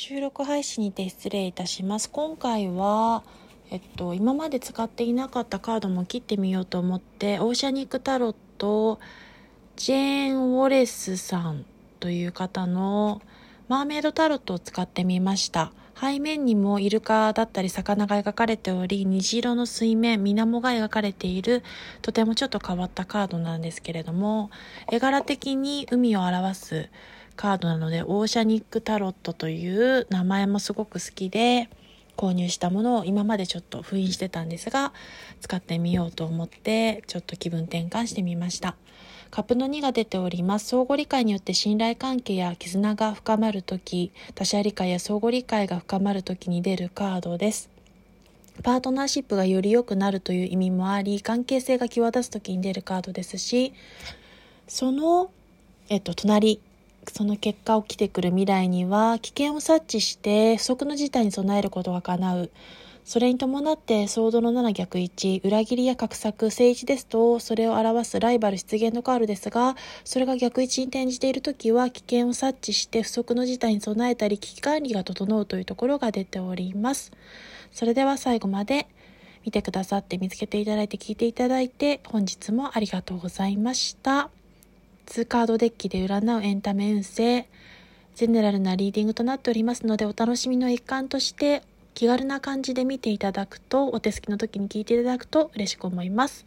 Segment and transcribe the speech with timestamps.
[0.00, 2.08] 収録配信にて失礼いたします。
[2.08, 3.24] 今回は
[3.68, 9.00] えっと今まで使っていなかったカードも切ってみようと思ってオーシャニックタロット
[9.74, 11.64] ジェーン・ウォレスさん
[11.98, 13.20] という方の
[13.66, 15.72] マーメイドタロットを使ってみました。
[16.00, 21.64] 背面にもイルカだったり魚が描かれており虹色の水面水面が描かれている
[22.02, 24.52] とてもちょっと変わったカードなんですけれども
[24.92, 26.88] 絵柄的に海を表す
[27.38, 31.70] カードなのでオーシャニックタロットという名前もすごく好きで
[32.16, 34.92] 購入したものを今までちょっと封印してたんですが
[35.40, 38.74] 使ってみようと思ってちょっと気分転換してみました。
[39.30, 40.66] カップの2が出ております。
[40.68, 47.70] 相互理解によって信頼関係や絆が深まるとき他者理解や相互理解が深まるときに出るカードです。
[48.64, 53.72] パートナーシップがより良くなるという意味もあり関係性が際立つ時に出るカードですし
[54.66, 55.30] その、
[55.88, 56.60] えっと、隣
[57.10, 62.50] その結果起きてくる未来には危険を察知して不測の事態に備えることが叶う。
[63.08, 77.12] それに伴ってソードの7逆1、裏切りや画策、正一ですと、それを表すライバル出現のカードですが、それが逆1に転じているときは危険を察知して不測の事態に備えたり危機管理が整うというところが出ております。
[77.72, 78.86] それでは最後まで
[79.42, 84.28] 見てくださって見つけていただいて聞いていただいて本日もありがとうございました。
[85.08, 87.48] 2カードデッキで占うエンタメ運勢、
[88.14, 91.62] ジェネラルなリーディングとなっておりますので、お楽しみの一環として
[91.94, 96.44] 気軽な感じで見ていただくと、お手すきの時に聞いていただくと嬉しく思います。